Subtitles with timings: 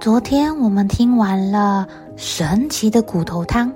[0.00, 3.72] 昨天我们听完了神奇的骨头汤，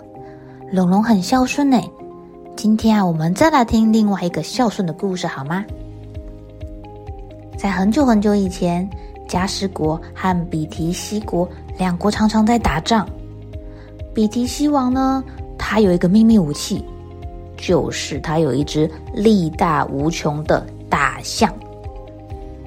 [0.71, 1.81] 龙龙很孝顺呢。
[2.55, 5.65] 今天啊，我们再来听另外一个孝顺的故事，好吗？
[7.59, 8.89] 在很久很久以前，
[9.29, 13.05] 迦湿国和比提西国两国常常在打仗。
[14.15, 15.25] 比提西王呢，
[15.59, 16.85] 他有一个秘密武器，
[17.57, 21.53] 就是他有一只力大无穷的大象。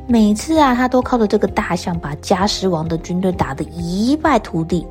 [0.07, 4.85] 每次啊，他都靠着这个大象把迦湿王的军队打得一败涂地。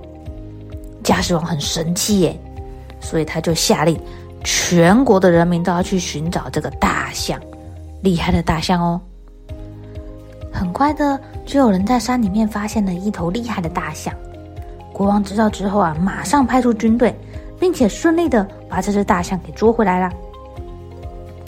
[1.04, 2.40] 迦湿王很生气耶，
[3.00, 3.96] 所以他就下令，
[4.42, 7.40] 全国的人民都要去寻找这个大象，
[8.02, 9.00] 厉害的大象哦。
[10.52, 14.12] 很快的，就有人在山里面发现了一头厉害的大象。
[14.92, 17.14] 国王知道之后啊，马上派出军队，
[17.60, 20.10] 并且顺利的把这只大象给捉回来了。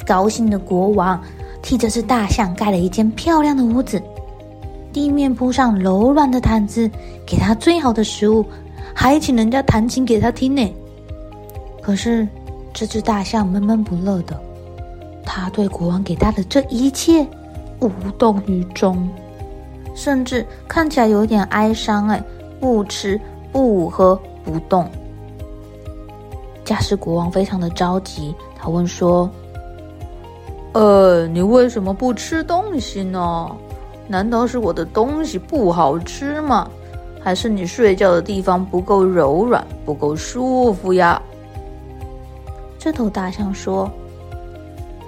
[0.07, 1.21] 高兴的国王。
[1.67, 4.01] 替这只大象盖了一间漂亮的屋子，
[4.93, 6.89] 地面铺上柔软的毯子，
[7.27, 8.47] 给它最好的食物，
[8.95, 10.73] 还请人家弹琴给它听呢。
[11.83, 12.25] 可是
[12.73, 14.41] 这只大象闷闷不乐的，
[15.25, 17.27] 它对国王给它的这一切
[17.81, 19.09] 无动于衷，
[19.93, 22.07] 甚至看起来有点哀伤。
[22.07, 22.23] 哎，
[22.61, 24.89] 不吃不喝不动。
[26.65, 29.29] 迦湿国王非常的着急，他问说。
[30.77, 33.51] 呃，你为什么不吃东西呢？
[34.07, 36.69] 难道是我的东西不好吃吗？
[37.19, 41.21] 还是你睡觉的地方不够柔软，不够舒服呀？
[42.79, 43.91] 这头大象说：“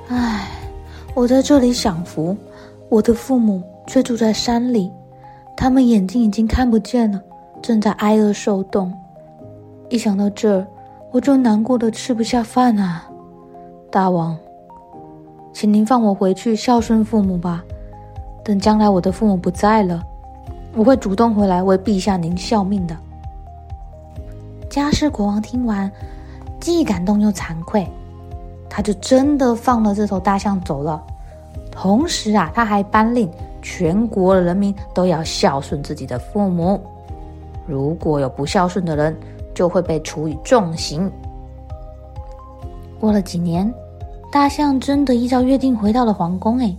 [0.08, 0.48] 唉，
[1.12, 2.34] 我在这里享福，
[2.88, 4.90] 我的父母却住在山里，
[5.54, 7.20] 他们眼睛已经看不见了，
[7.60, 8.90] 正在挨饿受冻。
[9.90, 10.66] 一想到这儿，
[11.12, 13.06] 我就难过的吃不下饭啊，
[13.90, 14.34] 大王。”
[15.52, 17.64] 请您放我回去孝顺父母吧。
[18.44, 20.02] 等将来我的父母不在了，
[20.74, 22.96] 我会主动回来为陛下您效命的。
[24.70, 25.90] 迦湿国王听完，
[26.60, 27.86] 既感动又惭愧，
[28.68, 31.02] 他就真的放了这头大象走了。
[31.70, 33.30] 同时啊，他还颁令
[33.60, 36.80] 全国的人民都要孝顺自己的父母，
[37.66, 39.14] 如果有不孝顺的人，
[39.54, 41.10] 就会被处以重刑。
[43.00, 43.70] 过了几年。
[44.30, 46.58] 大象真的依照约定回到了皇宫。
[46.58, 46.74] 哎，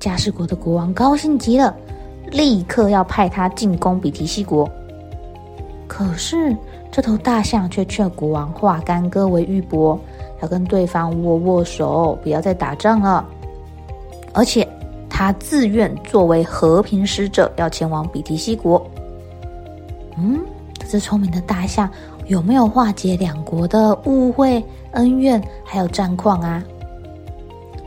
[0.00, 1.74] 迦湿国的国王高兴极了，
[2.30, 4.68] 立刻要派他进攻比提西国。
[5.86, 6.56] 可是
[6.90, 9.98] 这头大象却劝国王化干戈为玉帛，
[10.42, 13.24] 要跟对方握握手，不要再打仗了。
[14.32, 14.66] 而且
[15.08, 18.84] 他自愿作为和平使者，要前往比提西国。
[20.18, 20.40] 嗯，
[20.88, 21.88] 这聪明的大象
[22.26, 24.64] 有没有化解两国的误会？
[24.96, 26.62] 恩怨还有战况啊，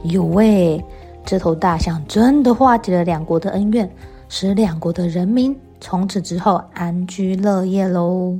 [0.04, 0.84] 有喂，
[1.26, 3.88] 这头大象真的化解了两国的恩怨，
[4.30, 8.38] 使两国的人民从此之后安居乐业喽。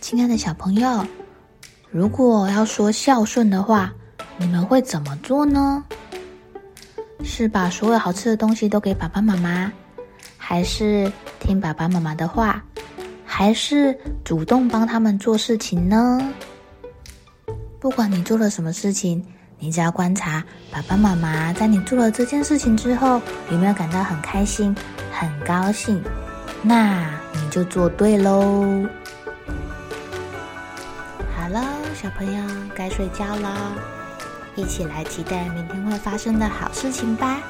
[0.00, 1.04] 亲爱的小朋友，
[1.90, 3.92] 如果要说孝顺的话，
[4.36, 5.84] 你们会怎么做呢？
[7.22, 9.70] 是把所有好吃的东西都给爸爸妈妈，
[10.38, 12.64] 还是听爸爸妈妈的话？
[13.40, 16.20] 还是主动帮他们做事情呢？
[17.80, 19.24] 不管你做了什么事情，
[19.58, 23.18] 你只要观察爸爸妈妈在你做了这件事情之后，
[23.50, 24.76] 有没有感到很开心、
[25.10, 26.02] 很高兴，
[26.60, 28.86] 那你就做对喽。
[31.34, 31.64] 好了，
[31.94, 33.72] 小朋友该睡觉了，
[34.54, 37.40] 一起来期待明天会发生的好事情吧。